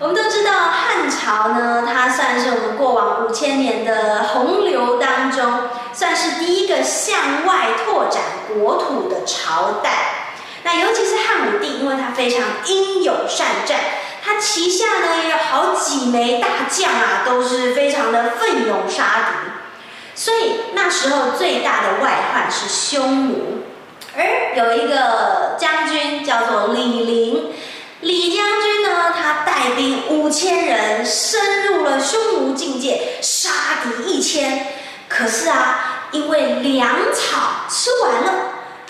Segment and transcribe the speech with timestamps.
[0.00, 8.22] 我们都知道汉朝呢它算是我们过往五千年的洪流当中算是第一个向外拓展
[8.52, 9.90] 国土的朝代。
[10.64, 13.78] 那尤其是汉武帝因为他非常英勇善战
[14.24, 19.50] 他旗下呢也有好几枚大将啊都是非常的奋勇杀敌。
[20.16, 23.64] 所以那时候最大的外患是匈奴。
[24.16, 27.53] 而有一个将军叫做李陵
[30.24, 33.50] 五千人，深入了匈奴境界，杀
[33.82, 34.68] 敌一千。
[35.06, 38.32] 可是啊，因为粮草吃完了，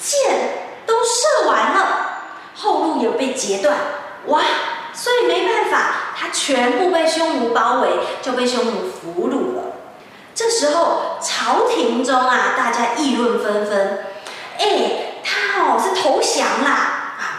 [0.00, 2.22] 箭都射完了，
[2.56, 3.76] 后路也被截断，
[4.28, 4.40] 哇！
[4.94, 7.90] 所以没办法，他全部被匈奴包围，
[8.22, 9.74] 就被匈奴俘虏了。
[10.34, 14.06] 这时候朝廷中啊，大家议论纷纷，
[14.58, 16.94] 哎，他哦是投降啦。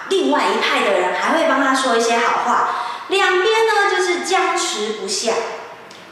[0.09, 2.69] 另外一派的人还会帮他说一些好话，
[4.79, 5.33] 僵持不下。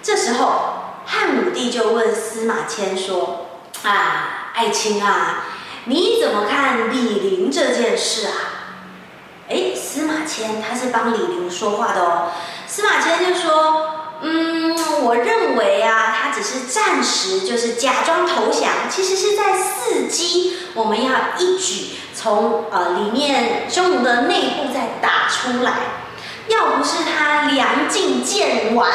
[0.03, 0.73] 这时候
[1.05, 3.47] 汉武帝就问司马迁说
[3.83, 5.45] ：“啊，爱卿啊，
[5.85, 8.33] 你怎么看李陵这件事啊？”
[9.49, 12.31] 哎，司马迁他是帮李陵说话的哦。
[12.67, 25.73] 司马迁就说：“嗯，我认为啊，他只是暂时就是假装投降，其实是在伺机，我们要一举。”从呃里面匈奴的内部再打出来，
[26.47, 28.89] 要不是他粮尽箭完，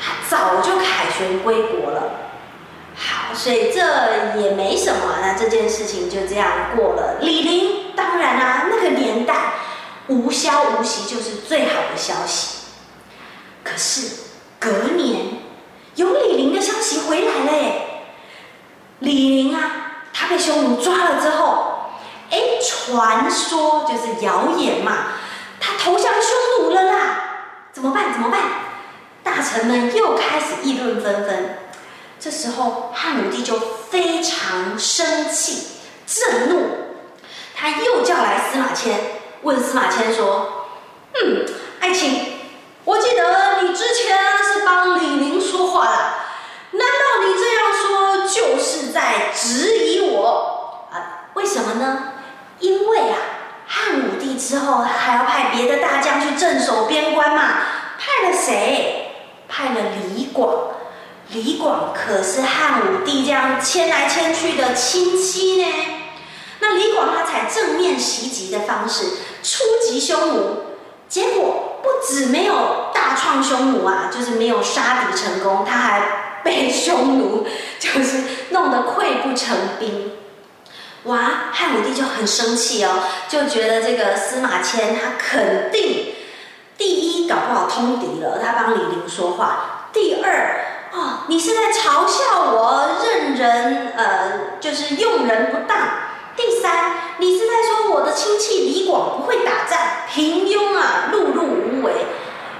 [0.00, 2.02] 他早就凯旋归国了。
[2.96, 7.18] 好，所以这也没什么，那这件事情就这样过了。
[7.20, 9.54] 李陵当然啦，那个年代
[10.08, 12.58] 无消无息就是最好的消息。
[13.62, 14.16] 可是
[14.58, 15.38] 隔年
[15.94, 17.72] 有李陵的消息回来了，
[19.00, 19.60] 李陵啊，
[20.12, 21.66] 他被匈奴抓了之后。
[22.32, 24.98] 哎，传说就是谣言嘛，
[25.82, 26.98] 投降匈奴了啦，
[27.72, 28.12] 怎么办？
[28.12, 28.38] 怎么办？
[29.24, 31.58] 大臣们又开始议论纷纷。
[32.18, 33.58] 这时候汉武帝就
[33.90, 36.66] 非常生气、震怒，
[37.54, 39.00] 他又叫来司马迁，
[39.40, 40.66] 问司马迁说
[41.16, 41.46] ：“嗯，
[41.80, 42.34] 爱卿，
[42.84, 45.96] 我记得你之前是帮李陵说话的，
[46.72, 51.24] 难道你这样说就是在质疑我啊？
[51.32, 52.12] 为什么呢？”
[52.60, 53.16] 因为啊，
[53.66, 57.42] 汉武帝之后还要派别的大将去镇守边关嘛，
[57.96, 59.12] 派了谁？
[59.48, 60.52] 派了李广。
[61.32, 65.68] 李广可是汉武帝这样迁来迁去的亲戚呢。
[66.58, 69.04] 那李广他采正面袭击的方式
[69.44, 70.56] 出击匈奴，
[71.08, 76.02] 结果不止没有大创匈奴啊，就是没有杀敌成功，他还
[76.42, 77.46] 被匈奴
[77.78, 80.10] 就是弄得溃不成兵。
[81.04, 81.18] 哇，
[81.50, 82.90] 汉武帝就很生气哦，
[83.26, 86.14] 就觉得这个司马迁他肯定
[86.76, 90.60] 第一搞不好通敌了，他帮李陵说话；第二
[90.92, 95.78] 哦，你是在嘲笑我任人呃，就是用人不当；
[96.36, 99.78] 第三，你是在说我的亲戚李广不会打仗，
[100.12, 101.92] 平庸啊，碌碌无为。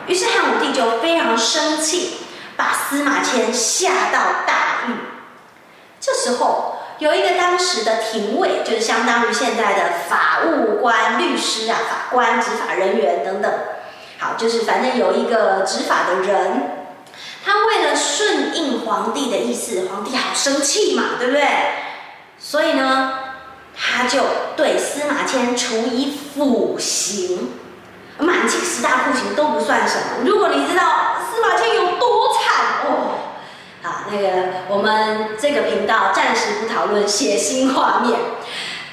[0.07, 2.15] 于是汉武帝就非常生气，
[2.57, 4.95] 把司马迁下到大狱。
[6.01, 6.70] 这时候。
[7.01, 13.51] 有一个当时的廷尉，就是相当于现在的法务官、律师啊、法官、执法人员等等。
[14.19, 16.91] 好，就是反正有一个执法的人，
[17.43, 21.43] 他为了顺应皇帝的意思，皇帝好生气嘛，对不对？
[22.39, 23.15] 所以呢，
[23.75, 24.21] 他就
[24.55, 27.51] 对司马迁处以腐刑，
[28.19, 30.03] 满清十大酷刑都不算什么。
[30.27, 32.50] 如果你知道司马迁有多惨。
[34.71, 38.17] 我们这个频道暂时不讨论血腥画面，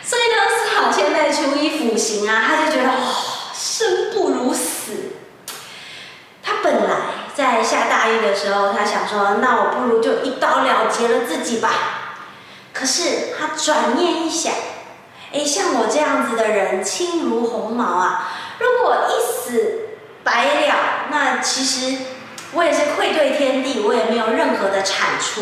[0.04, 5.12] 所以呢，司马迁被处以腐刑啊，他就觉得哦，生不如死。
[6.42, 6.96] 他本来
[7.36, 11.70] 在下大狱的时候，他想说，那我不如就一刀了结了自己吧。
[12.74, 14.52] 可是他转念一想，
[15.32, 19.90] 哎，像我这样子的人，轻如鸿毛啊，如果一死
[20.24, 20.76] 百了，
[21.12, 21.98] 那其实。
[22.54, 25.42] 我也是愧对天地，我也没有任何的产出，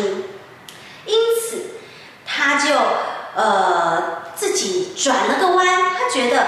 [1.06, 1.78] 因此
[2.26, 2.74] 他就
[3.34, 6.46] 呃自己转了个弯，他觉得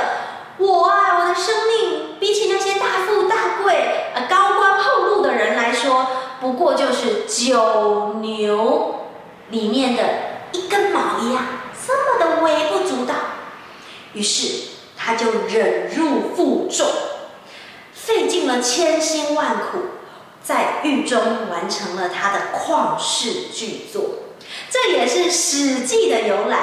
[0.58, 6.06] 我啊，我的生命比起那些大富大贵、呃高官厚禄的人来说，
[6.40, 9.06] 不过就是九牛
[9.50, 10.02] 里面的
[10.52, 11.46] 一根毛一样，
[11.86, 13.14] 这么的微不足道。
[14.12, 16.86] 于是他就忍辱负重，
[17.92, 19.78] 费尽了千辛万苦。
[20.48, 24.02] 在狱中完成了他的旷世巨作，
[24.70, 26.58] 这也是《史记》的由来。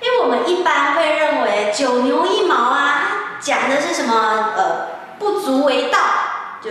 [0.00, 4.54] 因为我们一般会认为“九牛一毛”啊，讲的是什么？
[4.56, 4.86] 呃，
[5.18, 5.98] 不足为道，
[6.64, 6.70] 就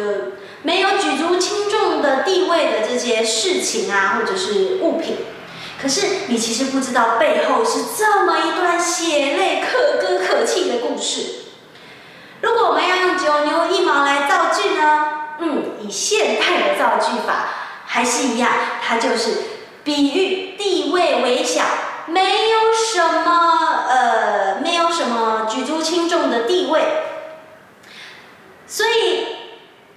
[0.63, 5.17] 没有举足轻重的地位的这些事情啊，或者是物品。
[5.79, 11.43] 可是你其实不知道背后是这么一段血泪可歌可泣的故事。
[12.41, 15.10] 如果我们要用九牛一毛来造句呢？
[15.91, 17.49] 现代的造句法
[17.85, 18.49] 还是一样，
[18.81, 19.31] 它就是
[19.83, 21.63] 比喻地位微小，
[22.07, 26.81] 没有什么呃，没有什么举足轻重的地位。
[28.65, 29.25] 所以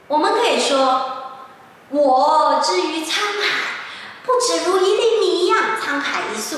[0.08, 1.02] 我们可以说，
[1.90, 3.60] 我至于沧海。
[4.26, 6.56] 不止如一粒米一样沧海一粟，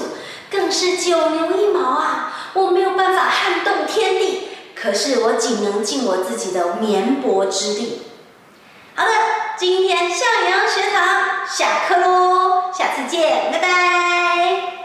[0.49, 2.33] 更是九牛一毛啊！
[2.55, 8.03] 我没有办法撼动天地，可是我仅能尽我自己的绵薄之力。
[8.94, 9.11] 好的，
[9.56, 14.75] 今天向阳学堂下课喽下次见拜拜。